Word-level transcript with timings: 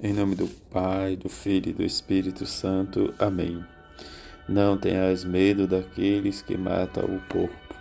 Em 0.00 0.12
nome 0.12 0.34
do 0.34 0.48
Pai, 0.72 1.14
do 1.14 1.28
Filho 1.28 1.70
e 1.70 1.72
do 1.72 1.84
Espírito 1.84 2.44
Santo. 2.44 3.14
Amém. 3.16 3.64
Não 4.48 4.76
tenhas 4.76 5.24
medo 5.24 5.68
daqueles 5.68 6.42
que 6.42 6.58
matam 6.58 7.04
o 7.04 7.20
corpo. 7.32 7.74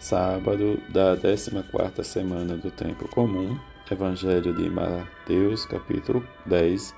Sábado 0.00 0.82
da 0.88 1.16
14 1.16 2.02
semana 2.02 2.56
do 2.56 2.72
tempo 2.72 3.08
comum. 3.08 3.56
Evangelho 3.88 4.52
de 4.52 4.68
Mateus, 4.68 5.64
capítulo 5.64 6.26
10, 6.46 6.92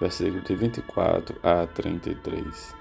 versículo 0.00 0.42
de 0.42 0.54
24 0.56 1.38
a 1.40 1.64
33. 1.68 2.74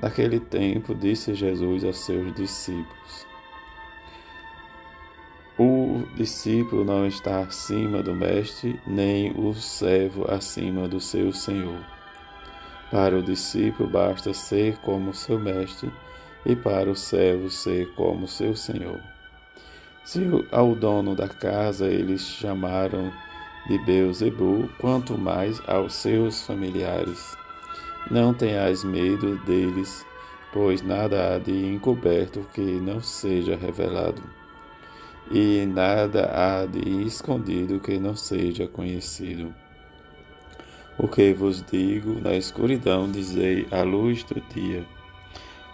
Naquele 0.00 0.40
tempo 0.40 0.94
disse 0.94 1.34
Jesus 1.34 1.84
aos 1.84 1.98
seus 1.98 2.34
discípulos: 2.34 3.26
o 5.86 6.04
discípulo 6.16 6.84
não 6.84 7.06
está 7.06 7.40
acima 7.40 8.02
do 8.02 8.12
mestre, 8.12 8.80
nem 8.84 9.32
o 9.38 9.54
servo 9.54 10.28
acima 10.28 10.88
do 10.88 11.00
seu 11.00 11.32
senhor. 11.32 11.78
Para 12.90 13.16
o 13.16 13.22
discípulo 13.22 13.88
basta 13.88 14.34
ser 14.34 14.76
como 14.78 15.14
seu 15.14 15.38
mestre, 15.38 15.92
e 16.44 16.56
para 16.56 16.90
o 16.90 16.96
servo 16.96 17.48
ser 17.48 17.92
como 17.94 18.26
seu 18.26 18.56
senhor. 18.56 19.00
Se 20.04 20.20
ao 20.50 20.74
dono 20.74 21.14
da 21.14 21.28
casa 21.28 21.86
eles 21.86 22.22
chamaram 22.22 23.12
de 23.68 23.78
Beuzebu, 23.84 24.68
quanto 24.80 25.16
mais 25.16 25.60
aos 25.68 25.94
seus 25.94 26.44
familiares. 26.44 27.36
Não 28.10 28.34
tenhais 28.34 28.82
medo 28.84 29.36
deles, 29.44 30.04
pois 30.52 30.82
nada 30.82 31.34
há 31.34 31.38
de 31.38 31.66
encoberto 31.66 32.46
que 32.54 32.60
não 32.60 33.00
seja 33.00 33.56
revelado 33.56 34.35
e 35.30 35.66
nada 35.66 36.30
há 36.32 36.66
de 36.66 37.02
escondido 37.02 37.80
que 37.80 37.98
não 37.98 38.14
seja 38.14 38.66
conhecido. 38.66 39.52
O 40.98 41.08
que 41.08 41.32
vos 41.34 41.62
digo 41.62 42.20
na 42.20 42.34
escuridão, 42.34 43.10
dizei 43.10 43.66
à 43.70 43.82
luz 43.82 44.22
do 44.24 44.40
dia. 44.54 44.84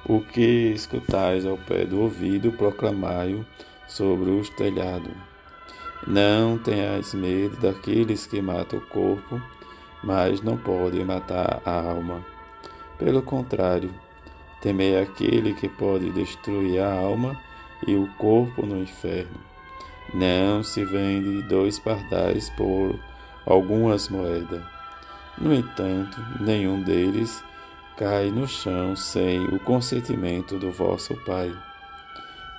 O 0.04 0.20
que 0.20 0.72
escutais 0.74 1.46
ao 1.46 1.56
pé 1.56 1.84
do 1.84 2.00
ouvido, 2.00 2.50
proclamai-o 2.52 3.46
sobre 3.86 4.30
os 4.30 4.48
telhados. 4.50 5.12
Não 6.06 6.58
tenhais 6.58 7.14
medo 7.14 7.56
daqueles 7.58 8.26
que 8.26 8.42
matam 8.42 8.80
o 8.80 8.86
corpo, 8.86 9.40
mas 10.02 10.42
não 10.42 10.56
podem 10.56 11.04
matar 11.04 11.62
a 11.64 11.72
alma. 11.72 12.24
Pelo 12.98 13.22
contrário, 13.22 13.94
temei 14.60 14.98
aquele 14.98 15.54
que 15.54 15.68
pode 15.68 16.10
destruir 16.10 16.80
a 16.80 16.92
alma 16.92 17.38
e 17.86 17.94
o 17.94 18.06
corpo 18.18 18.64
no 18.64 18.78
inferno. 18.78 19.40
Não 20.14 20.62
se 20.62 20.84
vende 20.84 21.42
dois 21.42 21.78
pardais 21.78 22.50
por 22.50 22.98
algumas 23.46 24.08
moedas. 24.08 24.62
No 25.38 25.54
entanto, 25.54 26.20
nenhum 26.40 26.82
deles 26.82 27.42
cai 27.96 28.30
no 28.30 28.46
chão 28.46 28.94
sem 28.94 29.44
o 29.46 29.58
consentimento 29.58 30.58
do 30.58 30.70
vosso 30.70 31.14
Pai. 31.24 31.52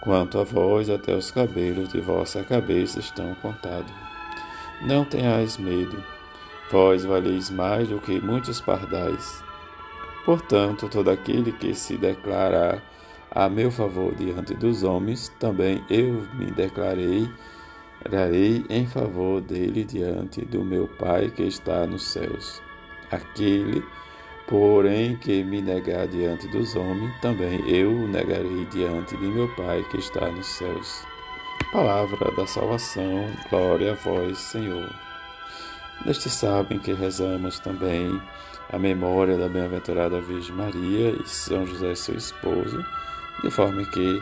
Quanto 0.02 0.40
a 0.40 0.44
vós, 0.44 0.90
até 0.90 1.16
os 1.16 1.32
cabelos 1.32 1.90
de 1.90 2.02
vossa 2.02 2.44
cabeça 2.44 3.00
estão 3.00 3.34
contados. 3.36 3.94
Não 4.82 5.06
tenhais 5.06 5.58
medo, 5.58 6.04
vós 6.70 7.06
valeis 7.06 7.50
mais 7.50 7.88
do 7.88 8.00
que 8.00 8.20
muitos 8.20 8.60
pardais. 8.60 9.44
Portanto, 10.26 10.90
todo 10.90 11.10
aquele 11.10 11.52
que 11.52 11.74
se 11.74 11.98
declarar 11.98 12.82
a 13.36 13.50
meu 13.50 13.72
favor 13.72 14.14
diante 14.14 14.54
dos 14.54 14.84
homens, 14.84 15.30
também 15.40 15.84
eu 15.90 16.24
me 16.36 16.52
declarei, 16.52 17.28
darei 18.10 18.64
em 18.70 18.86
favor 18.86 19.42
dele 19.42 19.84
diante 19.84 20.46
do 20.46 20.64
meu 20.64 20.88
Pai 20.88 21.32
que 21.32 21.42
está 21.42 21.88
nos 21.88 22.04
céus. 22.04 22.62
Aquele, 23.10 23.84
porém, 24.48 25.16
que 25.18 25.44
me 25.44 25.64
negar 25.64 26.08
diante 26.08 26.48
dos 26.50 26.76
homens, 26.76 27.12
também 27.22 27.60
eu 27.68 27.92
o 27.92 28.08
negarei 28.08 28.66
diante 28.72 29.18
de 29.18 29.26
meu 29.26 29.48
Pai 29.56 29.84
que 29.90 29.98
está 29.98 30.30
nos 30.30 30.46
céus. 30.46 31.04
Palavra 31.72 32.32
da 32.36 32.46
salvação, 32.46 33.26
glória 33.50 33.94
a 33.94 33.96
vós, 33.96 34.38
Senhor. 34.38 34.94
Neste 36.06 36.30
sábado 36.30 36.72
em 36.72 36.80
que 36.80 36.94
rezamos 36.94 37.60
também 37.60 38.22
a 38.72 38.78
memória 38.78 39.38
da 39.38 39.50
bem-aventurada 39.50 40.22
Virgem 40.22 40.56
Maria 40.56 41.16
e 41.20 41.28
São 41.28 41.66
José, 41.66 41.96
seu 41.96 42.16
esposo, 42.16 42.84
de 43.42 43.50
forma 43.50 43.84
que 43.86 44.22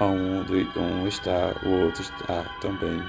um 0.00 1.06
está, 1.06 1.54
o 1.64 1.84
outro 1.84 2.02
está 2.02 2.44
também. 2.60 3.02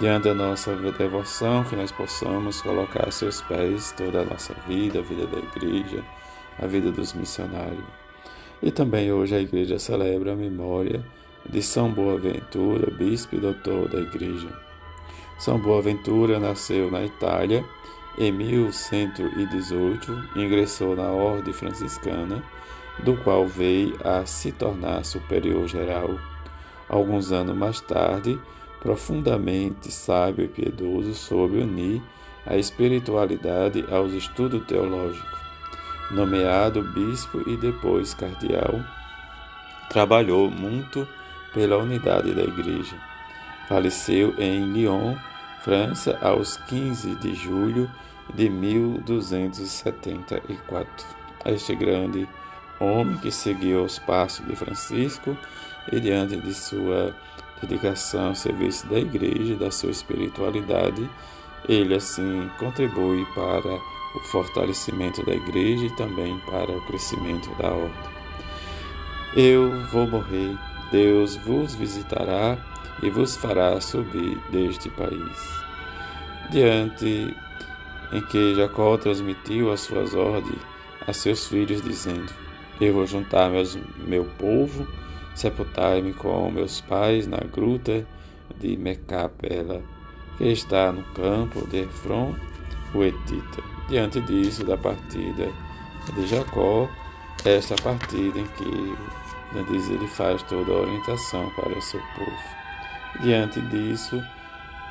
Diante 0.00 0.24
da 0.24 0.34
nossa 0.34 0.74
devoção, 0.76 1.64
que 1.64 1.76
nós 1.76 1.92
possamos 1.92 2.62
colocar 2.62 3.08
a 3.08 3.10
seus 3.10 3.40
pés 3.42 3.92
toda 3.96 4.22
a 4.22 4.24
nossa 4.24 4.54
vida, 4.66 5.00
a 5.00 5.02
vida 5.02 5.26
da 5.26 5.38
igreja, 5.38 6.02
a 6.58 6.66
vida 6.66 6.90
dos 6.90 7.12
missionários. 7.12 7.84
E 8.62 8.70
também 8.70 9.12
hoje 9.12 9.34
a 9.34 9.40
igreja 9.40 9.78
celebra 9.78 10.32
a 10.32 10.36
memória 10.36 11.04
de 11.48 11.62
São 11.62 11.90
Boaventura, 11.90 12.90
bispo 12.92 13.36
e 13.36 13.40
doutor 13.40 13.88
da 13.88 13.98
igreja. 13.98 14.48
São 15.38 15.58
Boaventura 15.58 16.38
nasceu 16.38 16.90
na 16.90 17.04
Itália 17.04 17.64
em 18.18 18.32
1118, 18.32 20.30
ingressou 20.36 20.94
na 20.96 21.08
Ordem 21.10 21.52
Franciscana 21.52 22.42
do 23.04 23.16
qual 23.16 23.46
veio 23.46 23.96
a 24.04 24.24
se 24.26 24.52
tornar 24.52 25.04
superior 25.04 25.66
geral. 25.68 26.18
Alguns 26.88 27.32
anos 27.32 27.56
mais 27.56 27.80
tarde, 27.80 28.38
profundamente 28.80 29.90
sábio 29.90 30.44
e 30.44 30.48
piedoso, 30.48 31.14
soube 31.14 31.58
unir 31.58 32.02
a 32.46 32.56
espiritualidade 32.56 33.84
aos 33.90 34.12
estudos 34.12 34.64
teológicos. 34.66 35.40
Nomeado 36.10 36.82
bispo 36.82 37.42
e 37.48 37.56
depois 37.56 38.14
cardeal, 38.14 38.80
trabalhou 39.88 40.50
muito 40.50 41.06
pela 41.54 41.76
unidade 41.78 42.34
da 42.34 42.42
Igreja. 42.42 42.96
Faleceu 43.68 44.34
em 44.38 44.72
Lyon, 44.72 45.14
França, 45.62 46.18
aos 46.22 46.56
15 46.56 47.16
de 47.16 47.34
julho 47.34 47.90
de 48.34 48.48
1274. 48.48 51.06
Este 51.44 51.74
grande 51.74 52.26
homem 52.78 53.18
que 53.18 53.30
seguiu 53.30 53.84
os 53.84 53.98
passos 53.98 54.46
de 54.46 54.56
Francisco 54.56 55.36
e 55.92 56.00
diante 56.00 56.36
de 56.36 56.54
sua 56.54 57.14
dedicação 57.60 58.28
ao 58.28 58.34
serviço 58.34 58.86
da 58.86 58.98
igreja, 58.98 59.54
da 59.56 59.70
sua 59.70 59.90
espiritualidade, 59.90 61.06
ele 61.68 61.94
assim 61.94 62.50
contribui 62.58 63.26
para 63.34 63.78
o 64.14 64.20
fortalecimento 64.30 65.22
da 65.26 65.34
igreja 65.34 65.84
e 65.84 65.94
também 65.96 66.38
para 66.40 66.72
o 66.72 66.80
crescimento 66.86 67.54
da 67.56 67.68
ordem. 67.68 68.10
Eu 69.36 69.84
vou 69.88 70.06
morrer, 70.06 70.56
Deus 70.90 71.36
vos 71.36 71.74
visitará 71.74 72.56
e 73.02 73.10
vos 73.10 73.36
fará 73.36 73.80
subir 73.80 74.38
deste 74.50 74.88
país. 74.90 75.60
Diante 76.50 77.34
em 78.12 78.20
que 78.22 78.54
Jacó 78.54 78.96
transmitiu 78.96 79.72
as 79.72 79.80
suas 79.80 80.14
ordens 80.14 80.60
a 81.06 81.12
seus 81.12 81.46
filhos, 81.46 81.80
dizendo: 81.80 82.32
eu 82.80 82.94
vou 82.94 83.06
juntar 83.06 83.50
meus, 83.50 83.78
meu 84.06 84.24
povo, 84.38 84.86
sepultar-me 85.34 86.14
com 86.14 86.50
meus 86.50 86.80
pais 86.80 87.26
na 87.26 87.36
gruta 87.36 88.06
de 88.58 88.76
Mecapela, 88.76 89.82
que 90.38 90.44
está 90.44 90.90
no 90.90 91.02
campo 91.12 91.66
de 91.68 91.82
Efron, 91.82 92.34
o 92.94 93.04
Etita. 93.04 93.62
Diante 93.88 94.20
disso, 94.22 94.64
da 94.64 94.78
partida 94.78 95.52
de 96.14 96.26
Jacó, 96.26 96.88
esta 97.44 97.76
partida 97.82 98.38
em 98.38 98.46
que 98.46 98.96
diz, 99.70 99.90
ele 99.90 100.06
faz 100.06 100.42
toda 100.44 100.72
a 100.72 100.76
orientação 100.76 101.50
para 101.50 101.76
o 101.76 101.82
seu 101.82 102.00
povo. 102.16 102.60
Diante 103.20 103.60
disso, 103.60 104.22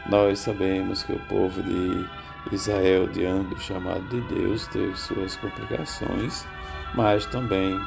nós 0.07 0.39
sabemos 0.39 1.03
que 1.03 1.13
o 1.13 1.19
povo 1.27 1.61
de 1.63 2.05
Israel, 2.51 3.07
diante 3.07 3.55
do 3.55 3.61
chamado 3.61 4.03
de 4.09 4.21
Deus, 4.33 4.67
teve 4.67 4.95
suas 4.95 5.35
complicações 5.37 6.45
mas 6.93 7.25
também 7.25 7.79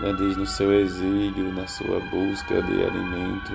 né, 0.00 0.12
diz 0.16 0.36
no 0.36 0.46
seu 0.46 0.72
exílio, 0.72 1.52
na 1.52 1.66
sua 1.66 2.00
busca 2.00 2.62
de 2.62 2.84
alimento, 2.84 3.52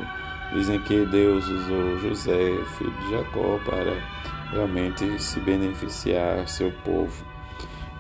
dizem 0.53 0.79
que 0.81 1.05
Deus 1.05 1.47
usou 1.47 1.97
José, 1.99 2.51
filho 2.77 2.91
de 2.91 3.11
Jacó, 3.11 3.59
para 3.65 3.93
realmente 4.51 5.21
se 5.21 5.39
beneficiar 5.39 6.47
seu 6.47 6.71
povo. 6.83 7.25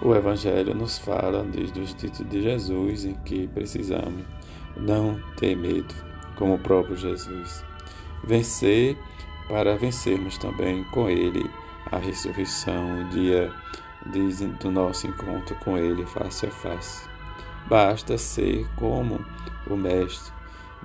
O 0.01 0.13
Evangelho 0.13 0.75
nos 0.75 0.97
fala 0.97 1.43
desde 1.43 1.79
os 1.79 1.93
títulos 1.93 2.29
de 2.29 2.41
Jesus 2.41 3.05
em 3.05 3.15
que 3.25 3.47
precisamos 3.47 4.23
não 4.75 5.19
ter 5.37 5.55
medo, 5.55 5.93
como 6.35 6.55
o 6.55 6.59
próprio 6.59 6.97
Jesus. 6.97 7.63
Vencer 8.25 8.97
para 9.47 9.75
vencermos 9.75 10.37
também 10.37 10.83
com 10.85 11.09
Ele 11.09 11.49
a 11.91 11.97
ressurreição, 11.97 13.01
o 13.01 13.09
dia 13.09 13.53
do 14.59 14.71
nosso 14.71 15.07
encontro 15.07 15.55
com 15.63 15.77
Ele 15.77 16.05
face 16.05 16.45
a 16.45 16.51
face. 16.51 17.07
Basta 17.67 18.17
ser 18.17 18.67
como 18.75 19.23
o 19.67 19.75
Mestre, 19.75 20.33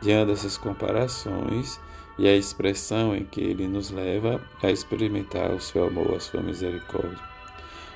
diante 0.00 0.28
dessas 0.28 0.56
comparações 0.56 1.80
e 2.18 2.28
a 2.28 2.36
expressão 2.36 3.14
em 3.14 3.24
que 3.24 3.40
Ele 3.40 3.66
nos 3.66 3.90
leva 3.90 4.40
a 4.62 4.70
experimentar 4.70 5.50
o 5.50 5.60
seu 5.60 5.86
amor, 5.86 6.14
a 6.14 6.20
sua 6.20 6.40
misericórdia. 6.40 7.18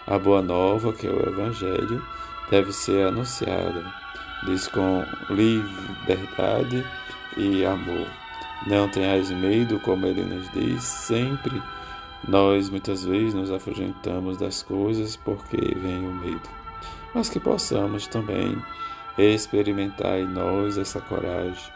A 0.06 0.19
boa 0.19 0.43
nova, 0.43 0.93
que 0.93 1.06
é 1.06 1.11
o 1.11 1.29
Evangelho, 1.29 2.02
deve 2.50 2.73
ser 2.73 3.06
anunciada, 3.06 3.85
diz 4.44 4.69
com 4.69 5.05
liberdade 5.31 6.85
e 7.37 7.64
amor. 7.64 8.23
Não 8.66 8.88
tenhais 8.88 9.31
medo, 9.31 9.78
como 9.81 10.06
ele 10.06 10.22
nos 10.22 10.50
diz, 10.50 10.82
sempre 10.82 11.62
nós 12.26 12.70
muitas 12.70 13.05
vezes 13.05 13.34
nos 13.34 13.50
afugentamos 13.50 14.38
das 14.38 14.62
coisas 14.62 15.16
porque 15.16 15.56
vem 15.56 16.06
o 16.06 16.12
medo, 16.14 16.49
mas 17.14 17.28
que 17.28 17.38
possamos 17.38 18.06
também 18.06 18.56
experimentar 19.19 20.19
em 20.19 20.26
nós 20.26 20.78
essa 20.78 21.00
coragem 21.00 21.72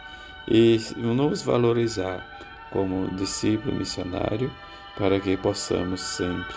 e 0.48 0.80
nos 0.96 1.42
valorizar 1.42 2.26
como 2.70 3.08
discípulo 3.14 3.74
missionário 3.74 4.50
para 4.96 5.20
que 5.20 5.36
possamos 5.36 6.00
sempre 6.00 6.56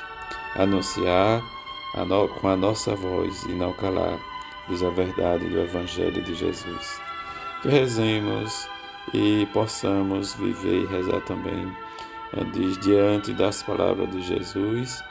anunciar 0.56 1.42
a 1.94 2.06
no, 2.06 2.28
com 2.28 2.48
a 2.48 2.56
nossa 2.56 2.96
voz 2.96 3.44
e 3.44 3.52
não 3.54 3.74
calar, 3.74 4.18
diz 4.70 4.82
a 4.82 4.90
verdade 4.90 5.46
do 5.48 5.60
Evangelho 5.60 6.22
de 6.22 6.34
Jesus. 6.34 7.02
Que 7.62 7.70
rezemos 7.70 8.68
e 9.14 9.46
possamos 9.54 10.34
viver 10.36 10.84
e 10.84 10.86
rezar 10.86 11.22
também 11.22 11.72
diz 12.54 12.78
diante 12.78 13.34
das 13.34 13.62
palavras 13.62 14.10
de 14.12 14.22
Jesus: 14.22 15.04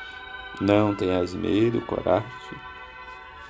Não 0.61 0.95
tenhas 0.95 1.35
medo, 1.35 1.81
coragem. 1.83 2.31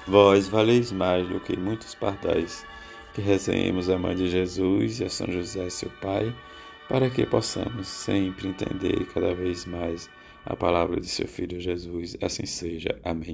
Vós 0.06 0.48
valeis 0.48 0.90
mais 0.90 1.28
do 1.28 1.38
que 1.40 1.56
muitos 1.56 1.94
pardais. 1.94 2.66
Que 3.14 3.20
rezemos 3.20 3.90
a 3.90 3.98
Mãe 3.98 4.14
de 4.14 4.28
Jesus 4.28 5.00
e 5.00 5.04
a 5.04 5.10
São 5.10 5.26
José, 5.30 5.68
seu 5.68 5.90
Pai, 6.00 6.34
para 6.88 7.10
que 7.10 7.26
possamos 7.26 7.88
sempre 7.88 8.48
entender 8.48 9.04
cada 9.12 9.34
vez 9.34 9.66
mais 9.66 10.08
a 10.46 10.54
palavra 10.54 11.00
de 11.00 11.08
seu 11.08 11.26
Filho 11.26 11.60
Jesus. 11.60 12.16
Assim 12.22 12.46
seja. 12.46 12.98
Amém. 13.04 13.28